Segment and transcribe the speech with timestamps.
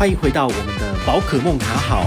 [0.00, 2.06] 欢迎回到我们的宝可梦卡好。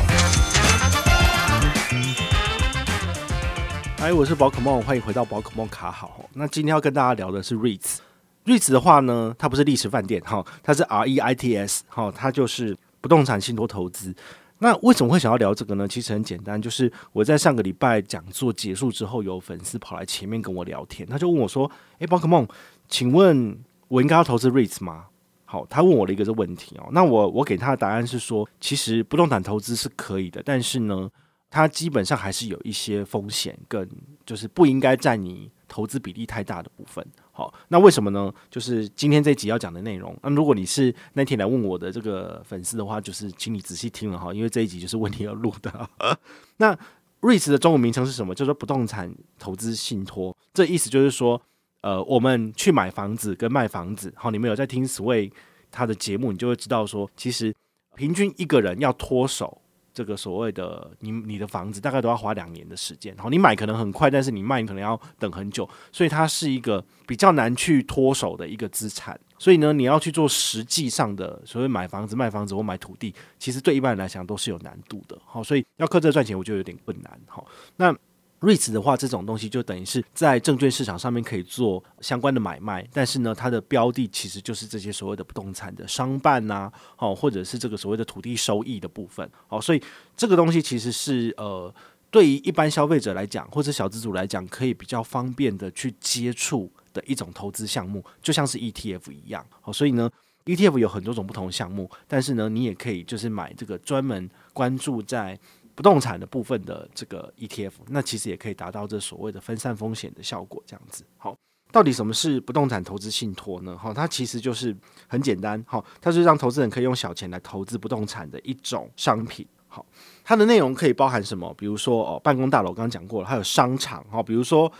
[3.99, 6.27] 嗨，我是宝可梦，欢迎回到宝可梦卡好。
[6.33, 14.11] 那今天要跟大家聊的是 REITs，REITs 的话呢，它不是历史饭店哈，它是 R E I T S 哈，它就是不动产信托投资。
[14.57, 15.87] 那为什么会想要聊这个呢？
[15.87, 21.69] 其实很简单，就是我在上个礼拜讲座结束之后，有粉丝跑来前面跟我聊天，他就问我说
[22.01, 22.47] ：“诶，宝可梦，
[22.89, 23.55] 请问
[23.87, 25.05] 我应该要投资 REITs 吗？”
[25.53, 31.07] 好，他问我的一个这问题哦，那我我给他的答案是说，其实不动产投资是可以的，但是呢，
[31.47, 33.87] 它基本上还是有一些风险，跟
[34.25, 37.05] 就是不应该占你投资比例太大的部分。
[37.31, 38.33] 好，那为什么呢？
[38.49, 40.17] 就是今天这集要讲的内容。
[40.23, 45.87] 那如果你是那天来问我的这个粉丝的话，就是请你仔细听了哈，因为这一集就是为你而录的。
[46.57, 46.75] 那
[47.21, 48.33] REITs 的中文名称是什么？
[48.33, 50.35] 叫做不动产投资信托。
[50.51, 51.39] 这意思就是说，
[51.83, 54.11] 呃，我们去买房子跟卖房子。
[54.15, 55.31] 好，你们有在听 Sway
[55.69, 57.53] 他的节目，你就会知道说，其实
[57.95, 59.59] 平均一个人要脱手。
[59.95, 69.19] 这个所谓的你你的房子大概都要花两年的时间，好，你买可能很快，但是你卖你可能要等很久，所以它是一个比较难去脱手的一个资产。
[69.37, 75.15] 所以呢，你要去做实际上的所谓买房子、卖房子或买土地，其实对一般人来讲都是有难度的。
[75.25, 77.19] 好，所以要靠这赚钱，我觉得有点困难。
[77.27, 77.95] 好，那。
[78.43, 89.81] REITs 的话，这种东西就等于是在证券市场上面可以做相关的买卖，但是呢，它的标的其实就是这些所谓的不动产的商办呐，好，或者是这个所谓的土地收益的部分，好，所以
[90.17, 91.73] 这个东西其实是呃，
[92.11, 100.11] 对于一般消费者来讲，或者小资主来讲，可以比较方便的去接触的一种投资项目，就像是 ETF 一样，好，所以呢
[100.43, 105.39] ，ETF 有很多种不同的项目，但是呢，你也可以就是买这个专门关注在。
[105.75, 111.03] 不动产的部分的这个 ETF，那其实也可以达到这所谓的分散风险的效果，这样子。
[111.17, 111.35] 好，
[111.71, 113.75] 到底什么是不动产投资信托呢？
[113.75, 114.75] 好，它其实就是
[115.07, 119.47] 很简单，好，它是让投资人可以用小钱来投资不动产的一种商品。
[119.67, 119.83] 好，
[120.23, 121.51] 它的内容可以包含什么？
[121.57, 124.71] 比如说哦，办公大楼刚刚讲过了，还有商场，哈，比如说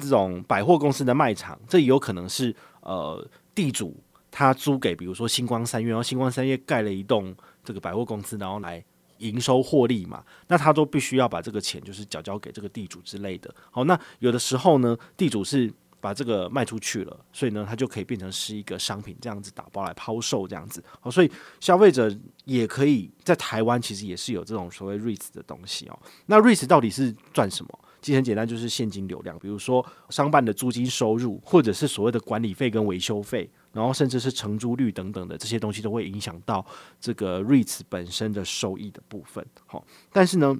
[0.00, 3.96] 这种百货公司的卖场，这也有可能是呃地主
[4.30, 8.84] 他租给，比如说星光三月，然后星光三月盖了一栋这个百货公司，然后来。
[9.22, 13.54] 营收获利嘛，那他都必须要把这个钱就是缴交给这个地主之类的。
[13.70, 20.82] 好，那有的时候呢，地主是把这个卖出去了，所以呢，他就可以变成是一个商品这样子打包来抛售这样子。
[21.00, 22.12] 好，所以消费者
[22.44, 25.98] 也可以在台湾其实也是有这种所谓 REITs 的东西哦。
[26.26, 27.78] 那 REITs 到底是赚什么？
[28.02, 33.50] 其实很简单，就是现金流量，比如说商办的租金收入，或者是所谓的管理费跟维修费。
[33.72, 36.62] 然后甚至是承租率等等的这些东西都会影响到
[37.00, 39.42] 这个 REITs 本身的收益的部分。
[39.64, 40.54] 好，但是呢，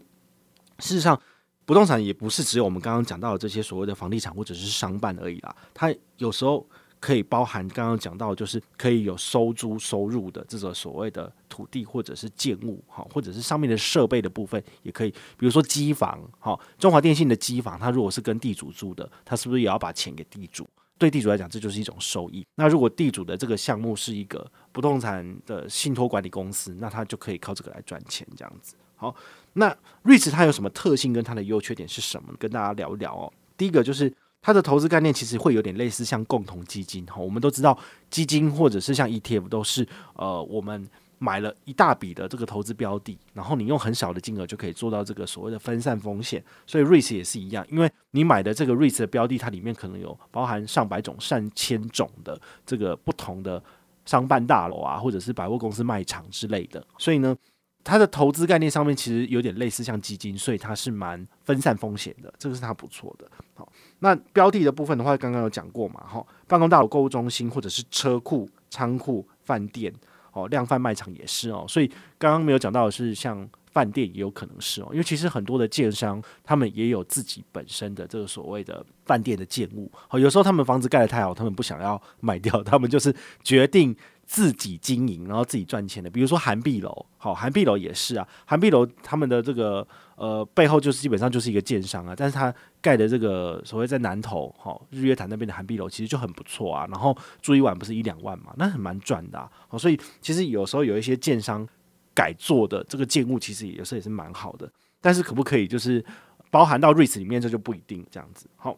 [0.79, 1.21] 事实上
[1.67, 5.55] 不动产也不是只有我们刚刚讲到的这些所谓的房地产或者是商办而已啦。
[5.75, 6.67] 它有时候
[7.03, 15.11] 可以包含刚刚讲到，就是可以有收租收入的这种所谓的土地或者是建物，哈，或者是上面的设备的部分也可以。
[15.11, 20.65] 比如说机房，哈，中华电信的机房，它如果是跟地主租的，它是不是也要把钱给地主？
[20.97, 22.47] 对地主来讲，这就是一种收益。
[22.55, 28.77] 那如果地主的这个项目是一个不动产的信托管理公司，那他就可以靠这个来赚钱，这样子。
[28.95, 29.13] 好，
[29.55, 32.33] 那 REITs 它有什么特性跟它的优缺点是什么？
[32.39, 33.33] 跟大家聊一聊哦。
[33.57, 37.17] 第一个就是它的投资概念其实会有点类似像共同基金哈。
[37.17, 37.79] 我们都知道
[38.11, 40.87] 基金或者是像 ETF 都是呃我们。
[41.23, 52.37] 买了一大笔的这个投资标的，然后你用很小的金额就可以做到这个所谓的分散风险，所以 REITs 也是一样，因为你买的这个 REITs 的标的，它里面可能有包含上百种、上千种的
[52.67, 53.63] 这个不同的
[54.05, 57.37] 商办大楼啊，或者是百货公司卖场之类的，所以呢，
[57.85, 63.27] 它的投资概念上面其实有点类似像基金，所以它是蛮分散风险的，这个是它不错的。
[63.55, 69.93] 好，那标的的部分的话，刚刚有讲过嘛，哈，办公大楼、购物中心或者是车库、仓库、饭店。
[70.35, 79.93] 哦，量贩卖场也是哦，所以刚刚没有讲到的是，像饭店也有可能是哦，因为其实很多的建商他们也有自己本身的这个所谓的饭店的建物。
[80.09, 83.15] 好，有时候他们房子盖得太好，他们不想要卖掉，他们就是
[83.45, 83.95] 决定。
[84.33, 89.87] 自己经营，然后自己赚钱的，比如说涵碧楼，好，涵碧楼也是啊，涵碧楼他们的这个
[90.17, 101.69] 呃背后就是基本上就是一个建商啊，但是他盖的这个所谓在南投，好，日月潭那边的涵碧楼其实就很不错啊，然后住一晚不是一两万嘛，那很蛮赚的啊，好，所以其实有时候有一些建商
[102.15, 104.67] 改做的这个建物，其实有时候也是蛮好的，
[105.03, 106.03] 但是可不可以就是
[106.51, 108.75] 包含到 REITs 里面，这就不一定这样子，好。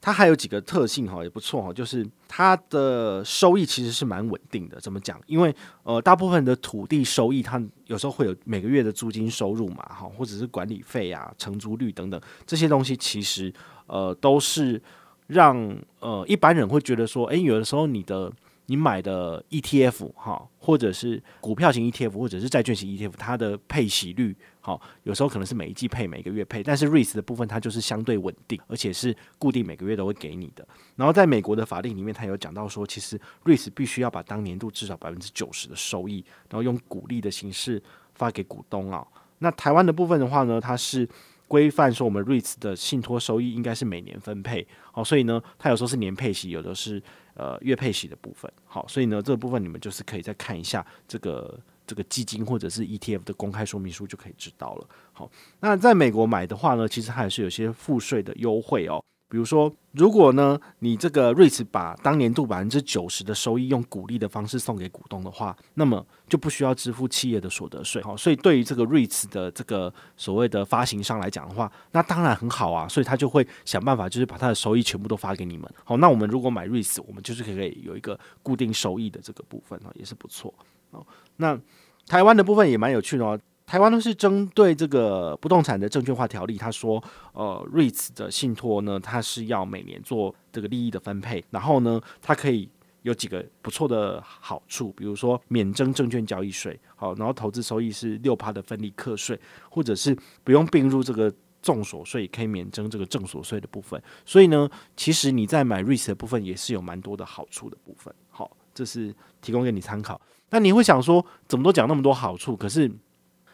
[0.00, 4.78] 它还有几个特性哈，也不错哈，就是它的收益其实是蛮稳定的。
[4.80, 5.20] 怎么讲？
[5.26, 13.52] 因为呃，大部分的土地收益，它有时候会有每个月的租金收入嘛，哈，或者是管理费啊、承租率等等这些东西，其实
[13.86, 14.80] 呃都是
[15.26, 18.32] 让呃一般人会觉得说，诶，有的时候你的
[18.66, 30.66] 你买的 ETF 哈，或者是股票型 ETF，或者是债券型 ETF，它的配息率好，有时候可能是每一季配，每个月配，但是 REITs 的部分它就是相对稳定，而且是固定每个月都会给你的。
[30.96, 37.80] 然后在美国的法令里面，它有讲到说，其实 REITs 必须要把当年度至少百分之九十的收益，然后用股利的形式
[38.16, 39.06] 发给股东啊。
[39.38, 41.08] 那台湾的部分的话呢，它是。
[41.48, 47.00] 规范说，我们 REITs 的信托收益应该是每年分配，好，所以呢，它有时候是年配息，有的是
[47.34, 51.56] 呃月配息的部分，好，所以呢，这个部分你们就是可以再看一下这个
[51.86, 54.88] 这个基金或者是 ETF 的公开说明书就可以知道了。
[55.12, 55.30] 好，
[55.60, 59.02] 那在美国买的话呢，其实还是有些赋税的优惠哦。
[59.28, 68.00] 比如说，如果呢，你这个 REITs 把当年度百分之九十的收益用股利的方式送给股东的话，那么就不需要支付企业的所得税。
[68.02, 72.86] 好，所以对于这个 REITs 的这个所谓的发行商来讲的话，那当然很好啊。
[72.86, 75.68] 所以他就会想办法，就是把他的收益全部都发给你们。
[75.82, 80.54] 好，那我们如果买 REITs，我们就是可以有一个固定收益的这个部分啊，也是不错。
[80.90, 81.06] 哦，
[81.36, 81.58] 那
[82.06, 83.38] 台湾的部分也蛮有趣的哦。
[83.66, 87.02] 台湾呢是针对这个不动产的证券化条例，他说，
[87.32, 92.68] 呃，REITs 的信托呢，它是要每年做这个利益的分配，然后呢，它可以
[93.02, 99.36] 有几个不错的好处，比如说免征证券交易税，好，然后投资收益是六趴的分离课税，
[99.68, 104.00] 或者是不用并入这个重所税，可以免征这个正所税的部分。
[104.24, 108.14] 所以呢，其实你在买 REITs 的部分也是有蛮多的好处的部分。
[108.30, 110.20] 好，这是提供给你参考。
[110.50, 112.90] 那你会想说，怎么都讲那么多好处，可是？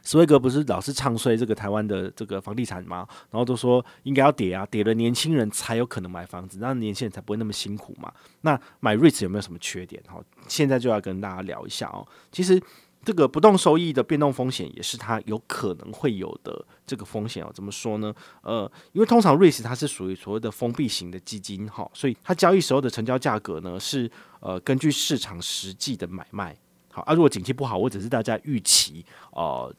[0.04, 3.06] 史威格不是老是唱衰这个台湾的这个房地产吗？
[3.30, 8.12] 然后都说应该要跌啊，跌了年轻人才有可能买房子，那年轻人才不会那么辛苦嘛。
[8.40, 10.02] 那买 REITs 有没有什么缺点？
[10.08, 12.04] 哈，现在就要跟大家聊一下哦。
[12.32, 12.60] 其实
[13.04, 17.52] 这个不动收益的变动风险也是它有可能会有的这个风险哦。
[17.54, 18.12] 怎么说呢？
[18.42, 24.10] 呃，因为通常 REIT 它是属于所谓的封闭型的基金哈，所以它交易时候的成交价格呢是
[24.40, 26.56] 呃根据市场实际的买卖。
[26.92, 29.74] 好啊，如果景气不好或者是大家预期呃。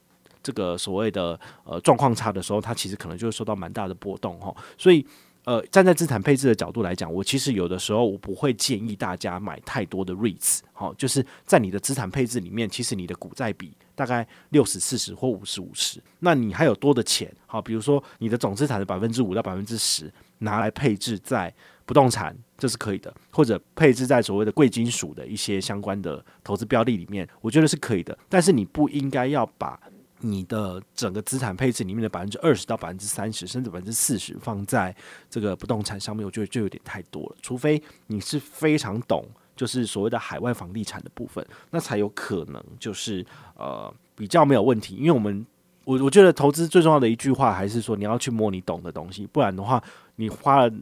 [0.45, 4.53] 这个所谓的呃状况差的时候，它其实可能就会受到蛮大的波动哈。
[4.77, 5.07] 所以
[5.45, 21.53] 呃，站在资产配置的角度来讲，我其实有的时候我不会建议大家买太多的 REITs 哈，就是在你的资产配置里面，其实你的股债比大概六十四十或五十五十，那你还有多的钱好，比如说你的总资产的百分之五到百分之十拿来配置在
[21.85, 28.17] 不动产，这是可以的，或者配置在所谓的贵金属的一些相关的投资标的里面，我觉得是可以的。
[28.29, 29.77] 但是你不应该要把
[30.19, 34.95] 你的整个资产配置里面的百分之二十到百分之三十，甚至百分之四十放在
[35.29, 37.35] 这个不动产上面，我觉得就有点太多了。
[37.41, 39.25] 除非你是非常懂，
[39.57, 43.25] 就是所谓的海外房地产的部分，那才有可能就是
[43.57, 44.95] 呃比较没有问题。
[44.95, 45.45] 因为我们
[45.83, 49.83] 我我觉得投资最重要的一句话还是说你要去摸你懂的东西，不然的话
[50.15, 50.73] 你花了。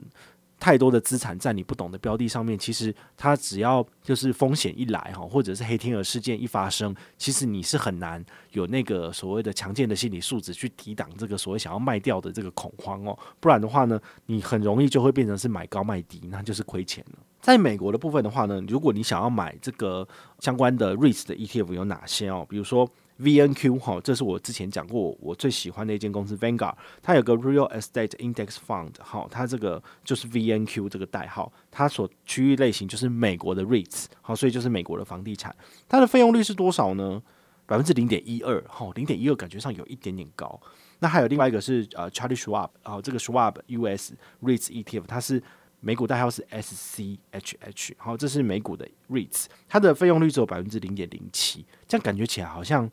[0.62, 13.18] 太多的资产在你不懂的标的上面，其实它只要就是风险一来哈，或者是黑天鹅事件一发生，其实你是很难有那个所谓的强健的心理素质去抵挡这个所谓想要卖掉的这个恐慌哦。
[13.40, 17.18] 不然的话呢，你很容易就会变成是买高卖低，那就是亏钱了。
[17.42, 22.46] 在美国的部分的话呢，如果你想要买这个相关的 REITs 的 ETF 有哪些哦？
[22.48, 22.88] 比如说。
[23.22, 26.74] VNQ 哈，这是我之前讲过我最喜欢的一间公司 Vanguard，
[27.04, 35.56] 它有个 Real Estate Index Fund 哈，它这个就是 VNQ 这个代号，它所区域类型就是美国的 REITs，好，所以就是美国的房地产，
[35.88, 37.22] 它的费用率是多少呢？
[37.68, 40.60] 百分之零点一二，哈，零点一二感觉上有一点点高。
[41.00, 45.42] 那还有另外一个是呃 Charlie Schwab，啊，这个 Schwab US REITs ETF，它是
[45.80, 52.90] 美股代号是 SCHH，好，这是美股的 REITs，它的费用率只有百分之零点零七，这样感觉起来好像。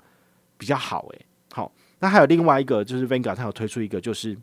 [0.59, 4.37] 比较好诶、好，那还有另外一个就是 Vanguard，它有推出一个就是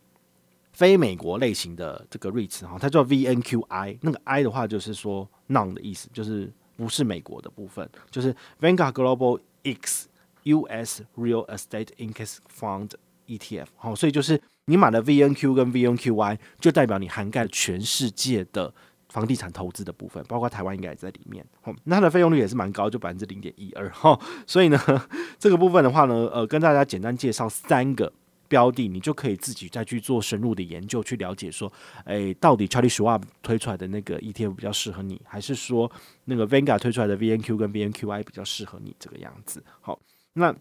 [0.74, 10.08] 非美国类型的这个 REITs 哈，它叫 VNQI，那个 I 的话就是说 non 的意思，就是不是美国的部分，就是 Vanguard Global X
[10.44, 12.92] US Real Estate Index Fund
[13.28, 18.74] ETF，好，所以就是你买了 VNQ 跟 VNQI，就代表你涵盖了全世界的。
[19.16, 21.46] 房地产投资的部分，包括台湾应该也在里面。
[21.62, 23.90] 好，那它的费用率也是蛮高，就百分之零点一二。
[23.92, 24.78] 哈，所以呢，
[25.40, 28.12] 这个部分的话呢，呃，跟大家简单介绍三个
[28.50, 31.72] 标的，你就可以自己再去做深入的研究，去了解说，
[32.04, 35.90] 诶，到底 Charlie Schwab 推出来的那个 ETF 比较适合你，还是说
[36.26, 39.64] 那个 vangua 推出来的 VNQ 跟 VNQI 比较适合你这个样子？
[39.80, 39.98] 好，
[40.34, 40.54] 那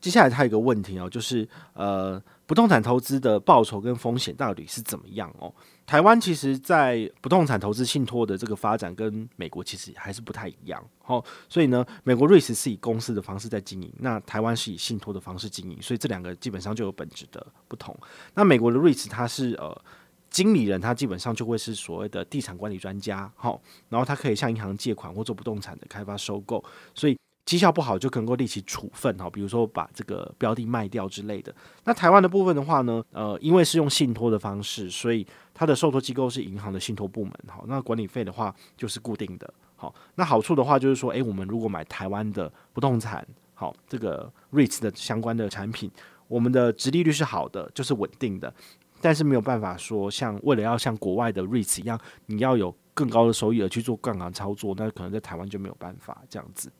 [0.00, 2.22] 接下来它有一个问题哦，就是呃。
[2.50, 5.54] 不动产投资的报酬跟风险到底是怎么样哦？
[5.86, 10.84] 台湾其实，在不动产投资信托的这个发展跟美国其实还是不太一样。
[10.98, 17.96] 好，所以呢，美国瑞士是以公司的方式在经营，那台湾是以信托的方式经营，所以这两个基本上就有本质的不同。
[18.34, 19.80] 那美国的瑞士它是呃
[20.28, 26.64] 经理人他基本上就会是所谓的地产管理专家，好，然后他可以向银行借款或做不动产的开发收购，
[26.96, 27.16] 所以
[27.50, 31.52] 绩效不好就可能够立即处分，哈，比如说把这个标的卖掉之类的。
[31.82, 45.90] 那台湾的部分的话呢，呃，因为是用信托的方式，所以它的受托机构是银行的信托部门，好，那管理费的话就是固定的，好，那好处的话就是说，诶，我们如果买台湾的不动产，好，这个 REITs 的相关的产品，
[46.28, 48.54] 我们的殖利率是好的，就是稳定的。
[49.00, 56.70] 但是没有办法说，像为了要像国外的 REITs 一样，你要有更高的收益而去做杠杆操作，那可能在台湾就没有办法这样子。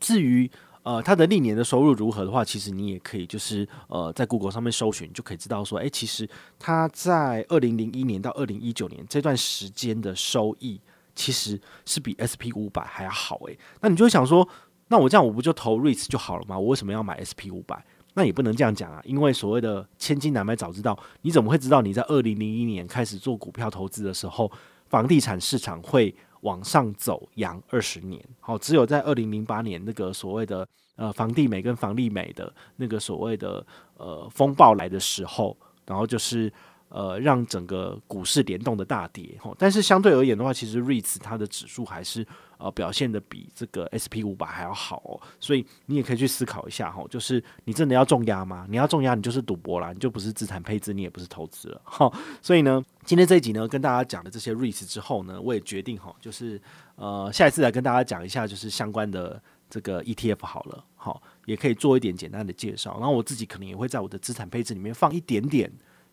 [0.00, 0.50] 至于
[0.82, 6.28] 呃它的历年的收入如何的话，其实你也可以就是呃在 Google 上面搜寻，就可以知道说，诶、其实
[6.58, 10.80] 它在二零零一年到二零一九年这段时间的收益，
[11.14, 14.48] 其实是比 SP 五百还要好诶、那你就想说，
[14.88, 16.58] 那我这样我不就投 REITs 就好了吗？
[16.58, 17.84] 我为什么要买 SP 五百？
[18.14, 24.50] 那也不能这样讲啊，因为所谓的千金难买早知道，你怎么会知道你在二零零一年开始做股票投资的时候，
[24.88, 28.24] 房地产市场会往上走扬二十年？
[28.40, 30.66] 好，只有在二零零八年那个所谓的
[30.96, 33.66] 呃房地美跟房利美的那个所谓的
[33.96, 35.56] 呃风暴来的时候，
[35.86, 36.52] 然后就是。
[36.90, 42.26] 呃，让整个股市联动的大跌，但是相对而言的话，其实 REITs 它的指数还是
[42.58, 48.66] 呃表现的比这个 SP 五百还要好哦，所以你也可以去思考一下哈，就是你真的要重压吗？
[48.68, 52.12] 你要重压，你就是赌博啦，你就不是资产配置，你也不是投资了哈。
[52.42, 56.60] 所以呢，今天这一集呢，跟大家讲了这些 REITs 之后呢，我也决定哈，就是
[56.96, 65.72] 呃下一次来跟大家讲一下，就是相关的这个 ETF 好了，好，也可以做一点简单的介绍，然后我自己可能也会在我的资产配置里面放一点点。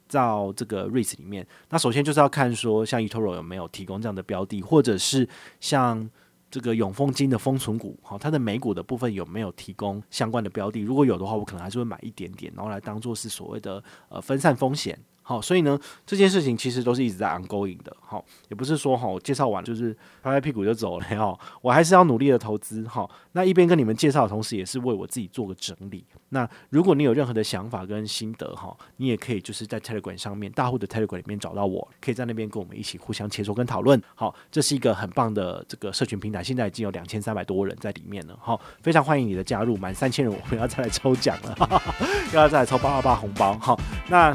[0.10, 5.28] 到这个 REITs 里面，那首先就是要看说，像 eToro 有没有提供这样的标的，或者是
[5.60, 6.10] 像
[6.50, 10.82] 这个永丰金的封存股，好，它的美股的部分有没有提供相关的标的？
[10.82, 14.98] 如果有的话，我可能还是会买一点点，然后来当做是所谓的呃分散风险。
[15.28, 19.94] 好，所以呢，这件事情其实都是一直在 ongoing 的，好，也不是说哈，我介绍完就是
[20.24, 26.06] 拍拍屁股就走了， 哈，我还是要努力的投资，哈，那一边跟你们介绍的同时，也是为我自己做个整理。
[26.30, 34.02] 那如果你有任何的想法跟心得，哈，你也可以就是在 Telegram 上面，大户的 Telegram 里面找到我，可以在那边跟我们一起互相切磋跟讨论。
[34.16, 41.94] 好，这是一个很棒的这个社群平台，现在已经有两千三百多人在里面了，好，非常欢迎你的加入，满三千人我们要再来抽奖了，哈哈哈，
[42.32, 44.34] 要再来抽八八八红包，好，那。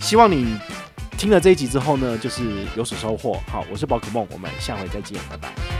[0.00, 0.58] 希望你
[1.16, 2.42] 听了这一集之后呢，就是
[2.76, 3.40] 有所收获。
[3.50, 5.77] 好，我是宝可梦，我们下回再见，拜拜。